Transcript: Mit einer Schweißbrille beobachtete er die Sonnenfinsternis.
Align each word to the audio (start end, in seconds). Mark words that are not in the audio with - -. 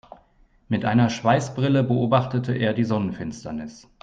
Mit 0.67 0.83
einer 0.83 1.11
Schweißbrille 1.11 1.83
beobachtete 1.83 2.53
er 2.55 2.73
die 2.73 2.85
Sonnenfinsternis. 2.85 3.87